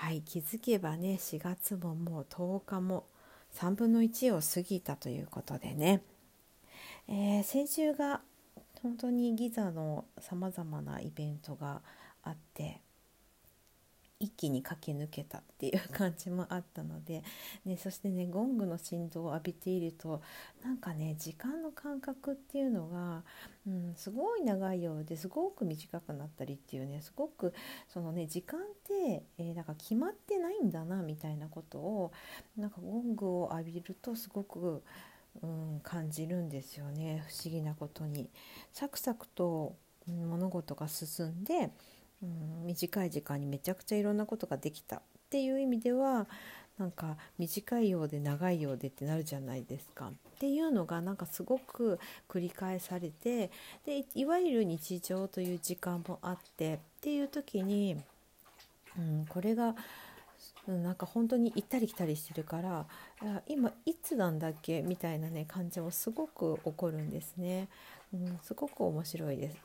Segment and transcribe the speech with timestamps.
[0.00, 3.04] はい気づけばね4月ももう10日も
[3.54, 6.00] 3分の1を過ぎたということでね、
[7.06, 8.22] えー、先週が
[8.82, 11.82] 本当にギザのさまざまなイベントが
[12.22, 12.80] あって
[14.20, 17.24] 一気に駆け抜けたっていう感じもあったので、
[17.64, 20.20] ね、そしてねゴングの振動を浴びていると
[20.62, 23.22] なんかね時間の感覚っていうのが、
[23.66, 27.54] うん、すごい長いようですごく短くなったりっていうねすごく
[27.88, 32.12] そのね時間って、えー、なんか決まってないんだなみたいなことを
[32.58, 34.82] なんかゴングを浴びるとすごく
[35.42, 38.28] うん、感じるんですよね不思議なことに。
[38.72, 41.70] サクサクと物事が進んで
[42.22, 46.26] うん短い時間にめちゃくちゃいろんなことができたっていう意味では
[46.78, 50.08] なんか短いようで長いようでってなるじゃないですか。
[50.08, 53.50] っていうのがなんかすごく繰り返されて
[53.84, 57.96] でいわゆる日常という時間もあってっていう時に、
[58.98, 59.74] うん、これが
[60.66, 62.86] なんか本当に行ったり来たりしてるから
[63.46, 64.80] 今いつなんだっけ？
[64.80, 67.68] みたいなね感じもすごく起こるんですね、
[68.14, 69.56] うん、すごく面白いです。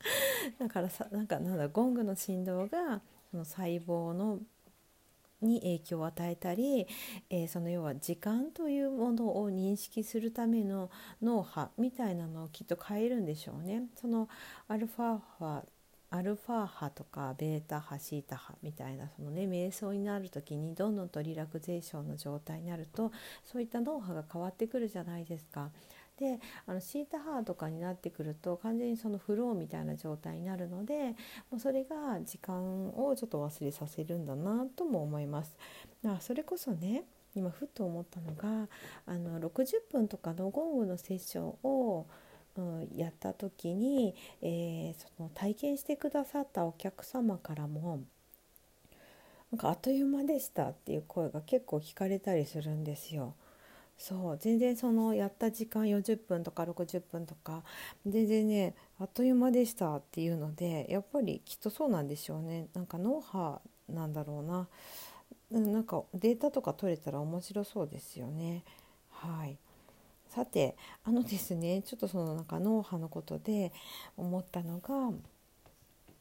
[0.58, 4.40] だからさなんかなんだゴングの振動がその細胞の
[5.42, 6.86] に影響を与えたり、
[7.30, 10.90] えー、その要は時間というものを認識するための
[11.22, 13.84] 脳波みたいなのをきっと変えるんでしょうね。
[13.96, 14.28] その
[14.68, 15.64] アルファ波
[16.12, 23.12] アルファ波とかベータ波シータ波みたいなそのね瞑想になる時にどんどんとリラクゼーションの状態になると
[23.44, 25.70] そういった脳波が変わってくるじゃないですか。
[26.20, 31.16] であのシータハーとかになってくると完全にそのフローみたいな状態になるので
[31.50, 35.56] もうそれが時間をちょっと忘れさせるんだなとも思います。
[36.04, 37.04] だからそれこそね
[37.34, 38.68] 今ふっと思ったのが
[39.06, 42.06] あの60分とかのゴングのセッションを
[42.56, 48.00] うん、やった時に、えー、その体験してくださったお客様からも
[49.52, 53.34] なんかあっという間でしたっていう声が結構聞かれたりするんですよ。
[54.00, 57.62] そう全然そのやった時間40分とか60分とか
[58.06, 62.68] 全然ねあっという間でしたっていうのでやっぱりきっとそうなんでしょうね。
[62.72, 64.68] なんか脳波なんだろうな。
[65.50, 68.64] なんかデータとか取れたら面白そうですよね。
[69.10, 69.58] はい。
[70.28, 73.70] さてあのですねちょっとそのなんか脳波のことで
[74.16, 75.14] 思ったのが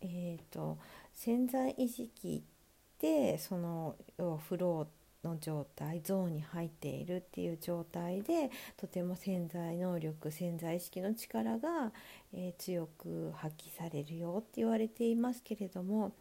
[0.01, 0.77] えっ、ー、と
[1.13, 11.91] 潜在意識ってその要はフローっての状態ゾーンに入っているっていう状態でとても潜在能力潜在意識の力が、
[12.33, 16.13] えー、強く発揮されるよって言われていますけれども、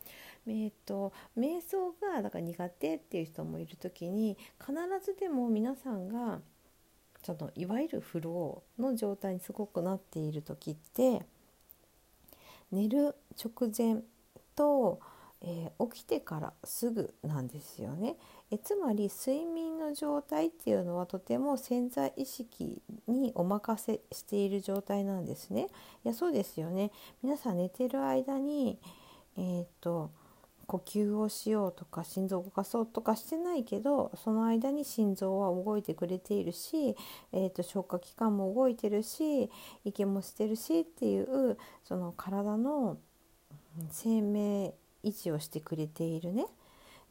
[0.46, 6.40] えーと、瞑想がだから苦手っていう人もいる時に必ずでも皆さんが
[7.22, 11.22] そのいわゆるフローの状態にすごくなっている時って
[12.70, 14.02] 寝る直前
[14.54, 15.00] と
[15.40, 18.16] えー、起きてからすぐなんですよね。
[18.50, 25.68] えつまり睡眠の状態っていうのはとても潜在意識にお任せしている状態なんですね。
[26.04, 26.90] いやそうですよね。
[27.22, 28.78] 皆さん寝てる間に
[29.36, 30.10] えー、っと
[30.66, 36.96] 呼吸をしようとか心臓を動かそうとかしてないけどその間に心臓は動いてくれているし、
[37.32, 39.50] えーと消化器官も動いてるし
[39.84, 42.98] 息もしてるしっていうその体の
[43.90, 46.46] 生命維持をしてくれているね、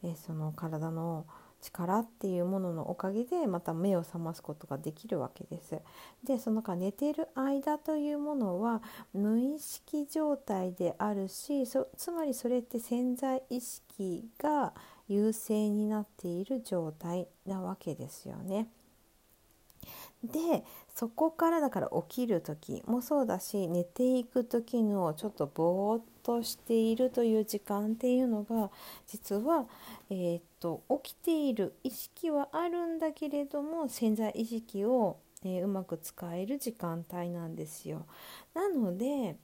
[0.02, 1.26] えー、その体の
[1.60, 5.80] 力っていうもののおかげでまた目を覚ますことができるわけです。
[6.24, 8.82] でそのか寝てる間というものは
[9.12, 14.72] 無意識状態であるしつまりそれって潜在意識が
[15.08, 18.68] 優勢になっている状態なわけですよね。
[20.24, 28.70] でそこからだから起きる時もそうだし寝ていく時のちょっとぼーっとしているという時間っていうのが
[29.06, 29.66] 実は、
[30.10, 38.04] えー、っと起きている意識はあるんだけれども潜在意識を、えー、うまく使える時間帯なんですよ。
[38.54, 39.36] なので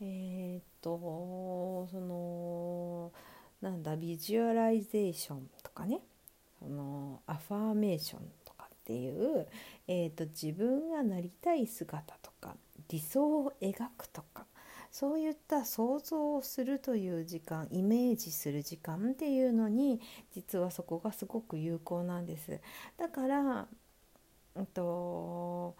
[0.00, 3.12] えー、っとその
[3.60, 6.00] なんだビジュアライゼーションとかね
[6.58, 8.20] そのアファーメーション
[8.88, 9.46] っていう、
[9.86, 12.56] えーと、自分がなりたい姿とか
[12.88, 14.46] 理想を描くとか
[14.90, 20.00] そういった想像をするという時間イメージする時間っていうのに
[20.34, 22.60] 実はそこがすごく有効なんです。
[22.96, 23.68] だから、
[24.54, 25.76] うんと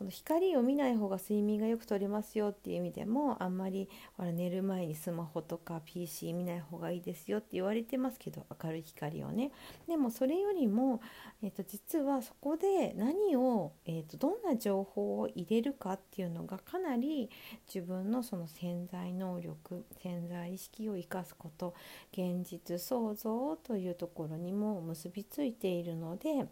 [0.00, 3.86] その光を見ない方が睡眠がよくとれますよっていう意味でもあんまり
[4.16, 9.52] ほら寝る前にスマホとか PC 見ない方がいいですよって言われてますけど明るい光をね。
[9.86, 11.02] でもそれよりも、
[11.42, 17.28] えー、と実はそこで何を、えー、とどんな情報を入れるかっていうのがかなり
[17.66, 21.74] 自分のその潜在能力潜在意識を生かすこと
[22.14, 26.46] 現実創造というところにも結びついているので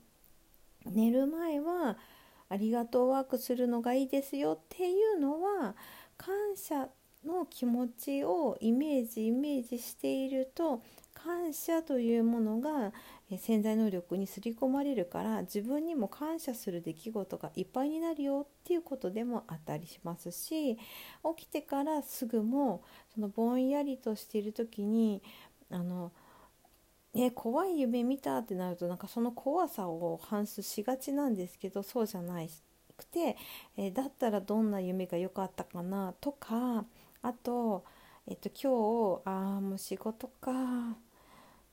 [0.84, 1.96] 寝る前は
[2.48, 5.74] ありがとうワークするのがいいですよっていうのは
[6.16, 6.88] 感謝
[7.24, 10.82] の気持ちをイメージイメージしていると
[11.14, 12.92] 感謝というものが
[13.36, 20.80] 潜在能力に刷り込まれるから自分にも感謝する出来事がいっぱいになるよっていうことでもあったりしますし起
[21.36, 25.22] きてからすぐもそのぼんやりとしている時に
[25.70, 26.12] あの
[27.14, 32.40] ね、怖い夢見たってなるとなんかその怖さを反芻しがちなんですけどそうじゃな
[32.96, 33.36] くて、
[33.76, 36.84] えー、だったらどんな夢が良かったかなとか
[37.22, 37.84] あと、
[38.26, 40.96] えっと、今日ああもう仕事か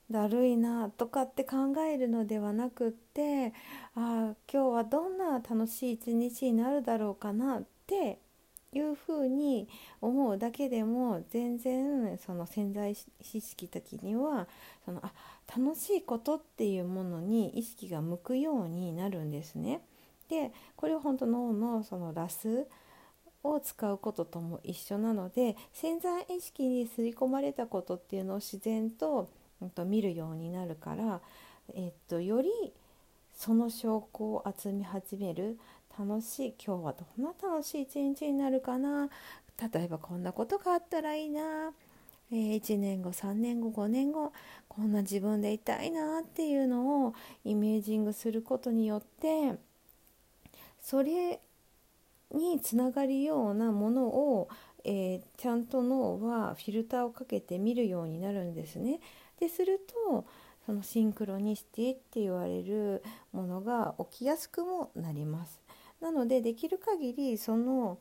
[0.09, 3.47] だるいなとかって考えるのではなくって
[3.95, 8.19] ああ今日はどんな楽しい一日になるだろうかなって
[8.75, 9.67] いうふうに
[10.01, 12.95] 思うだけでも全然その潜在意
[13.41, 14.47] 識的には
[14.83, 15.11] そのあ
[15.55, 19.81] 楽しいことっていうものに意識が向くようになるんですね。
[20.29, 22.67] でこれは本当脳のそのラス
[23.43, 29.29] を使うこととも一緒なので潜在意識に刷り込まれたことっていうのを自然と,、
[29.61, 31.21] うん、と見るようになるから、
[31.75, 32.49] えっと、より
[33.35, 35.59] その証拠を集め始める
[35.97, 39.09] 楽しい今日はどんな楽しい一日になるかな？
[39.73, 41.71] 例えばこんなことがあったらいいな、
[42.31, 44.33] えー、1年後3年後5年後
[44.67, 47.13] こんな自分でいたいなっていうのを
[47.45, 49.55] イメージングすることによって
[50.81, 51.39] それ
[52.33, 54.49] につながるようなものを、
[54.83, 58.99] えー、ちゃんと脳はフィルターをかけて見るようになるんですね。
[59.39, 60.25] ですると
[60.65, 65.64] そのシンクロニシティって言われるものが起きやすくもなります。
[66.05, 67.97] なのでできる限りその、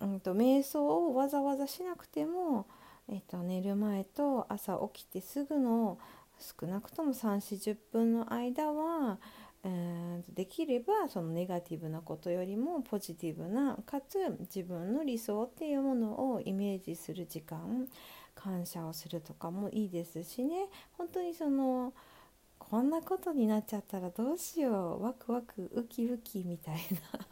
[0.00, 2.68] うんと、瞑想をわざわざしなくても、
[3.08, 5.98] えっと、寝る前と朝起きてすぐの
[6.38, 9.18] 少なくとも3 4 0分の間は、
[9.64, 17.88] えー、できればそのネガティブなことよりもポジティブなかつ自分の理想っていうものをイメージする時間
[18.36, 20.68] 感謝をするとかもいいですしね。
[20.96, 21.92] 本当にその
[22.60, 25.02] こんなことになっちゃったらどうしよう。
[25.02, 27.26] ワクワクウキウキみたいな。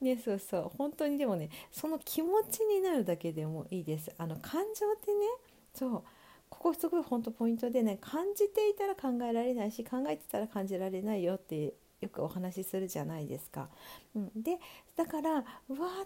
[0.00, 0.70] ねそうそう。
[0.76, 4.12] 本当にでもねその気持ちになるだけでもいいです。
[4.16, 5.26] あの感情ってね
[5.74, 6.02] そう。
[6.50, 13.68] ここすごい本当ポイントでね感じていたら考えられないし考えてたら感じられないよってよくお話しするじゃないですか。
[14.14, 14.58] うん、で
[14.94, 15.44] だからうわ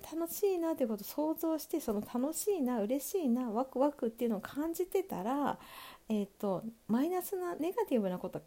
[0.01, 5.59] ー楽しいなってことを想像してその楽しいな嬉しいなワクワクっていうのを感じてたら
[6.11, 8.47] えーと、マイナスなネガティブなこと考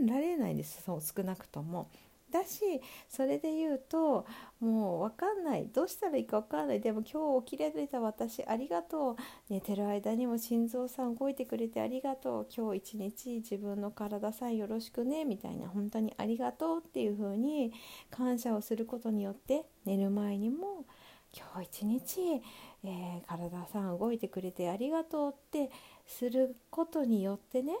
[0.00, 0.82] えられないんです。
[0.82, 1.90] そう少なくとも。
[2.30, 2.60] だし
[3.08, 4.26] それで言うと
[4.58, 5.68] もう分かんない。
[5.72, 6.80] どうしたらいいか分からない。
[6.80, 9.16] でも今日起きられた私ありがとう。
[9.48, 12.46] 寝てる間にも心臓さん動いてくれてありがとう。
[12.54, 15.24] 今日一日自分の体さえよろしくね。
[15.24, 15.68] みたいな。
[15.68, 17.72] 本当にありがとうっていう風に
[18.10, 20.86] 感謝をすることによって寝る前にも
[21.36, 22.42] 今日一日、
[22.84, 25.70] えー、体さん動いてくれてありがとうって
[26.06, 27.74] することによってね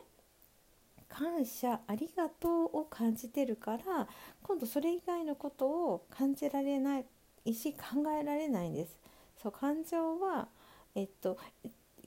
[1.08, 4.08] 感謝ありがとうを感じてるから
[4.42, 8.98] 今度それ以外のことを感じられないし考えられないんです。
[9.40, 10.48] そう感情は、
[10.94, 11.36] えっと、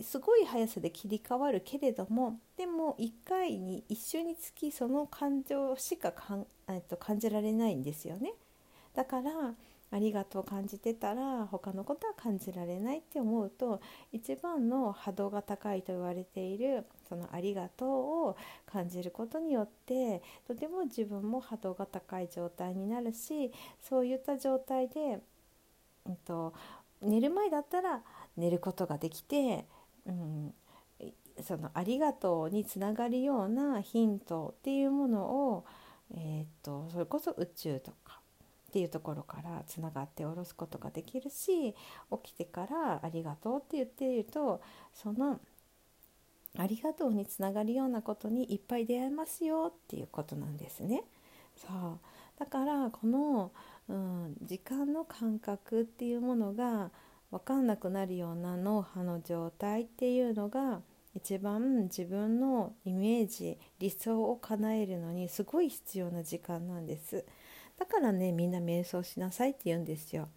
[0.02, 8.34] すごい速さで切り替わるけれどもでも1回に一緒につきその感情しかかん、えっと、感じられないんですよね。
[8.94, 9.54] だから
[9.90, 13.80] ありがとう感じてたら他のことは感じられないって思うと
[14.12, 17.90] 一番の波動が高いと言われているそのありがとう
[18.28, 23.52] を感じることによってとても自分も波動が高い状態になるし
[23.82, 25.20] そういった状態で、
[26.06, 26.54] えっと、
[27.02, 28.02] 寝る前だったら
[28.36, 29.66] 寝ることができて、
[30.06, 30.54] うん、
[31.42, 35.66] そのありがとうにつながるようなヒントっていうものを、
[36.14, 38.07] え、っとそれこそ宇宙とか
[38.68, 41.76] っていうところからつながって下ろすことができるし起
[42.24, 44.62] きてから「ありがとう」って言っていると
[44.94, 45.40] その
[46.58, 51.04] 「ありがとう」につながるようなことにいっぱい出会えますよっていうことなんですね。
[51.56, 52.00] そう
[52.38, 53.52] だからこの
[53.90, 56.92] うん、時間の感覚っていうものが
[57.32, 60.82] 分かんなくなるような脳波の状態っていうのが
[61.18, 67.26] 一番自分のイメージ理想を叶えるのにすごい必要な時間なんです。
[67.78, 70.30] だからねみんな瞑想しなさいって言うんですよ。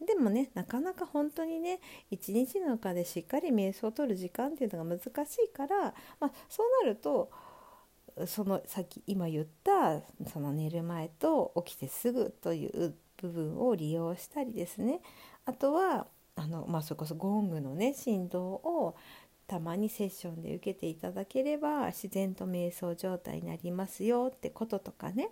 [0.00, 7.30] でもねなかなか本当にね一日の中でしっかり瞑想をとる時間っていうのが難しいから、まあ、そうなると
[8.26, 10.00] そのさっき今言った
[10.32, 15.00] その寝る前と起きてすぐという部分を利用したりですね。
[15.44, 16.06] あとは
[16.36, 18.96] あの、まあ、それこそゴングのね振動を
[19.50, 25.30] たまにセッションで受けていただければ自然と瞑想状態になりますよってこととかね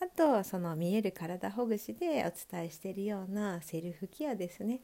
[0.00, 4.78] あとその見える体ほぐしでお伝えしているようなセルフケアですね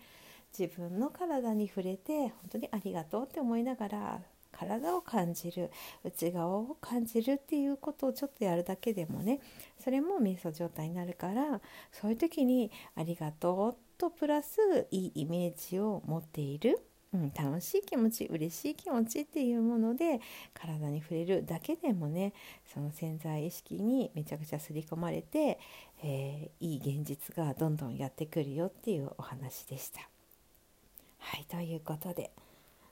[0.59, 4.21] 自分の体に触れて本当にありがとうって思いながら
[4.51, 5.71] 体を感じる
[6.03, 9.39] 内側を感じるっていうことをちょっとやるだけでもね
[9.79, 11.61] それも瞑想状態になるから
[11.93, 16.81] そういう時に「ありがとう」とプラスいいイメージを持っている。
[17.15, 20.21] うん、楽しい気持ち嬉しい気持ちっていうもので
[20.55, 22.33] 体に触れるだけでもね
[22.73, 25.59] その潜在意識にめちゃくちゃ刷り込まれて、
[26.03, 30.09] えー、いい現実がどんどんやってくるよっていうお話でした。
[31.19, 32.31] はいということで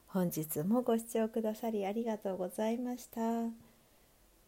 [0.06, 3.20] 本日もご視聴くださりありがとうございました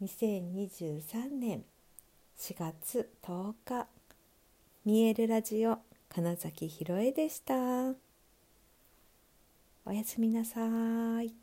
[0.02, 1.64] 2023年
[2.38, 3.86] 4月10日
[4.84, 8.11] 見えるラジオ金崎ひろえでした
[9.84, 10.60] おやすみなさ
[11.22, 11.41] い。